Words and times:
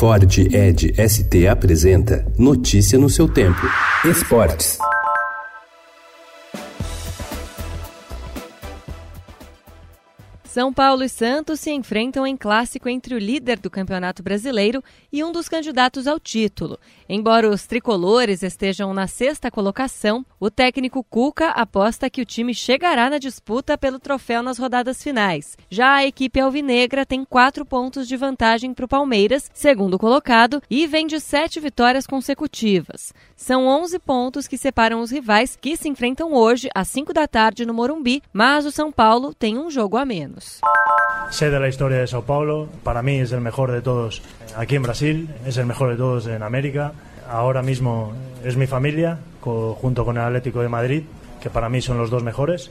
Ford 0.00 0.38
Ed 0.38 0.94
ST 0.96 1.46
apresenta 1.46 2.24
Notícia 2.38 2.98
no 2.98 3.10
seu 3.10 3.28
tempo. 3.28 3.60
Esportes. 4.02 4.78
São 10.42 10.72
Paulo 10.72 11.04
e 11.04 11.08
Santos 11.10 11.60
se 11.60 11.70
enfrentam 11.70 12.26
em 12.26 12.34
clássico 12.34 12.88
entre 12.88 13.14
o 13.14 13.18
líder 13.18 13.58
do 13.58 13.68
Campeonato 13.68 14.22
Brasileiro 14.22 14.82
e 15.12 15.22
um 15.22 15.30
dos 15.30 15.50
candidatos 15.50 16.06
ao 16.06 16.18
título. 16.18 16.78
Embora 17.06 17.50
os 17.50 17.66
tricolores 17.66 18.42
estejam 18.42 18.94
na 18.94 19.06
sexta 19.06 19.50
colocação, 19.50 20.24
o 20.40 20.50
técnico 20.50 21.04
Cuca 21.04 21.50
aposta 21.50 22.08
que 22.08 22.22
o 22.22 22.24
time 22.24 22.54
chegará 22.54 23.10
na 23.10 23.18
disputa 23.18 23.76
pelo 23.76 23.98
troféu 23.98 24.42
nas 24.42 24.58
rodadas 24.58 25.02
finais. 25.02 25.56
Já 25.68 25.96
a 25.96 26.06
equipe 26.06 26.40
alvinegra 26.40 27.04
tem 27.04 27.24
quatro 27.24 27.66
pontos 27.66 28.08
de 28.08 28.16
vantagem 28.16 28.72
para 28.72 28.86
o 28.86 28.88
Palmeiras, 28.88 29.50
segundo 29.52 29.98
colocado, 29.98 30.62
e 30.70 30.86
vem 30.86 31.06
de 31.06 31.20
sete 31.20 31.60
vitórias 31.60 32.06
consecutivas. 32.06 33.12
São 33.36 33.66
11 33.66 33.98
pontos 33.98 34.48
que 34.48 34.56
separam 34.56 35.00
os 35.00 35.10
rivais 35.10 35.56
que 35.60 35.76
se 35.76 35.88
enfrentam 35.88 36.32
hoje 36.32 36.70
às 36.74 36.88
5 36.88 37.12
da 37.12 37.28
tarde 37.28 37.66
no 37.66 37.74
Morumbi, 37.74 38.22
mas 38.32 38.64
o 38.64 38.70
São 38.70 38.90
Paulo 38.90 39.34
tem 39.34 39.58
um 39.58 39.70
jogo 39.70 39.98
a 39.98 40.06
menos. 40.06 40.60
Sé 41.30 41.48
de 41.48 41.60
la 41.60 41.68
historia 41.68 41.98
de 41.98 42.06
Sao 42.08 42.22
Paulo, 42.22 42.68
para 42.82 43.02
mí 43.02 43.18
es 43.20 43.30
el 43.30 43.40
mejor 43.40 43.70
de 43.70 43.80
todos 43.82 44.20
aquí 44.56 44.74
en 44.74 44.82
Brasil, 44.82 45.30
es 45.46 45.56
el 45.58 45.66
mejor 45.66 45.90
de 45.90 45.96
todos 45.96 46.26
en 46.26 46.42
América. 46.42 46.92
Ahora 47.30 47.62
mismo 47.62 48.12
es 48.44 48.56
mi 48.56 48.66
familia, 48.66 49.20
junto 49.40 50.04
con 50.04 50.16
el 50.16 50.24
Atlético 50.24 50.60
de 50.60 50.68
Madrid, 50.68 51.04
que 51.40 51.48
para 51.48 51.68
mí 51.68 51.80
son 51.80 51.98
los 51.98 52.10
dos 52.10 52.24
mejores. 52.24 52.70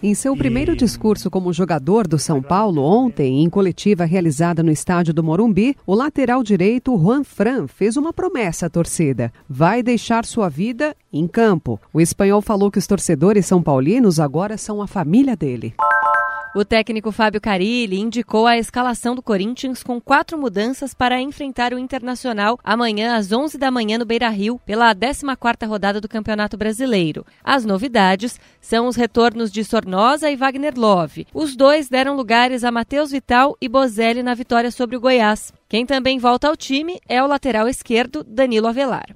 Em 0.00 0.14
seu 0.14 0.36
primeiro 0.36 0.76
discurso 0.76 1.28
como 1.28 1.52
jogador 1.52 2.06
do 2.06 2.18
São 2.18 2.40
Paulo 2.40 2.82
ontem, 2.84 3.42
em 3.42 3.50
coletiva 3.50 4.04
realizada 4.04 4.62
no 4.62 4.70
estádio 4.70 5.12
do 5.12 5.24
Morumbi, 5.24 5.76
o 5.84 5.92
lateral 5.92 6.40
direito 6.44 6.96
Juan 6.96 7.24
Fran 7.24 7.66
fez 7.66 7.96
uma 7.96 8.12
promessa 8.12 8.66
à 8.66 8.70
torcida: 8.70 9.32
vai 9.48 9.82
deixar 9.82 10.24
sua 10.24 10.48
vida 10.48 10.94
em 11.12 11.26
campo. 11.26 11.80
O 11.92 12.00
espanhol 12.00 12.40
falou 12.40 12.70
que 12.70 12.78
os 12.78 12.86
torcedores 12.86 13.44
são 13.46 13.60
paulinos 13.60 14.20
agora 14.20 14.56
são 14.56 14.80
a 14.80 14.86
família 14.86 15.36
dele. 15.36 15.74
O 16.54 16.64
técnico 16.64 17.12
Fábio 17.12 17.40
Carilli 17.40 18.00
indicou 18.00 18.46
a 18.46 18.56
escalação 18.56 19.14
do 19.14 19.22
Corinthians 19.22 19.82
com 19.82 20.00
quatro 20.00 20.38
mudanças 20.38 20.94
para 20.94 21.20
enfrentar 21.20 21.74
o 21.74 21.78
Internacional 21.78 22.58
amanhã 22.64 23.16
às 23.16 23.30
11 23.30 23.58
da 23.58 23.70
manhã 23.70 23.98
no 23.98 24.06
Beira-Rio 24.06 24.58
pela 24.64 24.94
14ª 24.94 25.68
rodada 25.68 26.00
do 26.00 26.08
Campeonato 26.08 26.56
Brasileiro. 26.56 27.26
As 27.44 27.66
novidades 27.66 28.40
são 28.60 28.86
os 28.86 28.96
retornos 28.96 29.52
de 29.52 29.62
Sornosa 29.62 30.30
e 30.30 30.36
Wagner 30.36 30.74
Love. 30.74 31.26
Os 31.34 31.54
dois 31.54 31.88
deram 31.88 32.16
lugares 32.16 32.64
a 32.64 32.72
Matheus 32.72 33.10
Vital 33.10 33.54
e 33.60 33.68
Bozelli 33.68 34.22
na 34.22 34.34
vitória 34.34 34.70
sobre 34.70 34.96
o 34.96 35.00
Goiás. 35.00 35.52
Quem 35.68 35.84
também 35.84 36.18
volta 36.18 36.48
ao 36.48 36.56
time 36.56 36.98
é 37.06 37.22
o 37.22 37.26
lateral 37.26 37.68
esquerdo 37.68 38.24
Danilo 38.24 38.68
Avelar. 38.68 39.06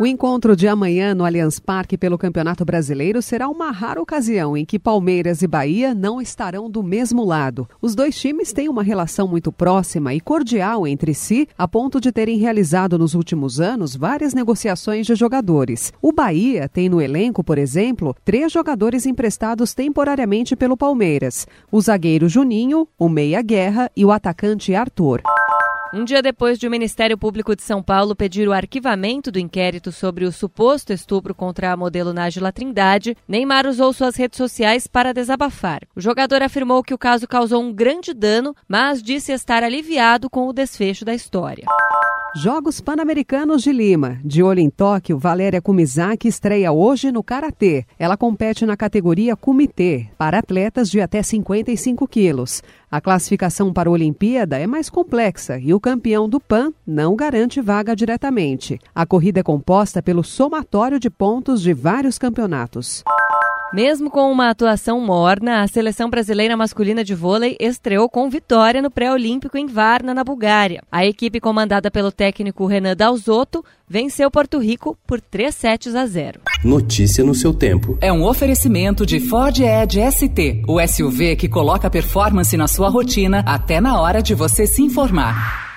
O 0.00 0.06
encontro 0.06 0.54
de 0.54 0.68
amanhã 0.68 1.12
no 1.12 1.24
Allianz 1.24 1.58
Parque 1.58 1.98
pelo 1.98 2.16
Campeonato 2.16 2.64
Brasileiro 2.64 3.20
será 3.20 3.48
uma 3.48 3.72
rara 3.72 4.00
ocasião 4.00 4.56
em 4.56 4.64
que 4.64 4.78
Palmeiras 4.78 5.42
e 5.42 5.46
Bahia 5.48 5.92
não 5.92 6.20
estarão 6.20 6.70
do 6.70 6.84
mesmo 6.84 7.24
lado. 7.24 7.68
Os 7.82 7.96
dois 7.96 8.16
times 8.16 8.52
têm 8.52 8.68
uma 8.68 8.84
relação 8.84 9.26
muito 9.26 9.50
próxima 9.50 10.14
e 10.14 10.20
cordial 10.20 10.86
entre 10.86 11.12
si, 11.14 11.48
a 11.58 11.66
ponto 11.66 12.00
de 12.00 12.12
terem 12.12 12.38
realizado 12.38 12.96
nos 12.96 13.16
últimos 13.16 13.60
anos 13.60 13.96
várias 13.96 14.32
negociações 14.32 15.04
de 15.04 15.16
jogadores. 15.16 15.92
O 16.00 16.12
Bahia 16.12 16.68
tem 16.68 16.88
no 16.88 17.00
elenco, 17.00 17.42
por 17.42 17.58
exemplo, 17.58 18.14
três 18.24 18.52
jogadores 18.52 19.04
emprestados 19.04 19.74
temporariamente 19.74 20.54
pelo 20.54 20.76
Palmeiras: 20.76 21.44
o 21.72 21.80
zagueiro 21.80 22.28
Juninho, 22.28 22.86
o 22.96 23.08
meia 23.08 23.42
Guerra 23.42 23.90
e 23.96 24.04
o 24.04 24.12
atacante 24.12 24.76
Arthur. 24.76 25.22
Um 25.92 26.04
dia 26.04 26.20
depois 26.20 26.58
de 26.58 26.66
o 26.66 26.70
Ministério 26.70 27.16
Público 27.16 27.56
de 27.56 27.62
São 27.62 27.82
Paulo 27.82 28.14
pedir 28.14 28.46
o 28.46 28.52
arquivamento 28.52 29.32
do 29.32 29.38
inquérito 29.38 29.90
sobre 29.90 30.26
o 30.26 30.32
suposto 30.32 30.92
estupro 30.92 31.34
contra 31.34 31.72
a 31.72 31.76
modelo 31.76 32.12
Nájila 32.12 32.52
Trindade, 32.52 33.16
Neymar 33.26 33.66
usou 33.66 33.92
suas 33.94 34.14
redes 34.14 34.36
sociais 34.36 34.86
para 34.86 35.14
desabafar. 35.14 35.80
O 35.96 36.00
jogador 36.00 36.42
afirmou 36.42 36.82
que 36.82 36.92
o 36.92 36.98
caso 36.98 37.26
causou 37.26 37.62
um 37.62 37.72
grande 37.72 38.12
dano, 38.12 38.54
mas 38.68 39.02
disse 39.02 39.32
estar 39.32 39.62
aliviado 39.62 40.28
com 40.28 40.46
o 40.46 40.52
desfecho 40.52 41.06
da 41.06 41.14
história. 41.14 41.64
Jogos 42.34 42.78
Pan-Americanos 42.78 43.62
de 43.62 43.72
Lima. 43.72 44.18
De 44.22 44.42
olho 44.42 44.60
em 44.60 44.68
Tóquio, 44.68 45.18
Valéria 45.18 45.62
Kumizaki 45.62 46.28
estreia 46.28 46.70
hoje 46.70 47.10
no 47.10 47.22
Karatê. 47.22 47.86
Ela 47.98 48.18
compete 48.18 48.66
na 48.66 48.76
categoria 48.76 49.34
Comitê, 49.34 50.08
para 50.18 50.38
atletas 50.38 50.90
de 50.90 51.00
até 51.00 51.22
55 51.22 52.06
quilos. 52.06 52.62
A 52.90 53.00
classificação 53.00 53.72
para 53.72 53.88
a 53.88 53.92
Olimpíada 53.92 54.58
é 54.58 54.66
mais 54.66 54.90
complexa 54.90 55.58
e 55.58 55.72
o 55.72 55.80
campeão 55.80 56.28
do 56.28 56.38
PAN 56.38 56.72
não 56.86 57.16
garante 57.16 57.62
vaga 57.62 57.96
diretamente. 57.96 58.78
A 58.94 59.06
corrida 59.06 59.40
é 59.40 59.42
composta 59.42 60.02
pelo 60.02 60.22
somatório 60.22 61.00
de 61.00 61.08
pontos 61.08 61.62
de 61.62 61.72
vários 61.72 62.18
campeonatos. 62.18 63.04
Mesmo 63.72 64.10
com 64.10 64.32
uma 64.32 64.48
atuação 64.48 64.98
morna, 64.98 65.62
a 65.62 65.68
seleção 65.68 66.08
brasileira 66.08 66.56
masculina 66.56 67.04
de 67.04 67.14
vôlei 67.14 67.54
estreou 67.60 68.08
com 68.08 68.30
vitória 68.30 68.80
no 68.80 68.90
pré-olímpico 68.90 69.58
em 69.58 69.66
Varna, 69.66 70.14
na 70.14 70.24
Bulgária. 70.24 70.82
A 70.90 71.04
equipe 71.04 71.38
comandada 71.38 71.90
pelo 71.90 72.10
técnico 72.10 72.64
Renan 72.64 72.96
Dalzotto 72.96 73.62
venceu 73.86 74.30
Porto 74.30 74.58
Rico 74.58 74.96
por 75.06 75.20
3 75.20 75.54
sets 75.54 75.94
a 75.94 76.06
0. 76.06 76.40
Notícia 76.64 77.22
no 77.22 77.34
seu 77.34 77.52
tempo. 77.52 77.98
É 78.00 78.10
um 78.10 78.24
oferecimento 78.24 79.04
de 79.04 79.20
Ford 79.20 79.60
Edge 79.60 80.00
ST, 80.12 80.62
o 80.66 80.80
SUV 80.86 81.36
que 81.36 81.48
coloca 81.48 81.90
performance 81.90 82.56
na 82.56 82.66
sua 82.66 82.88
rotina 82.88 83.44
até 83.46 83.82
na 83.82 84.00
hora 84.00 84.22
de 84.22 84.34
você 84.34 84.66
se 84.66 84.82
informar. 84.82 85.67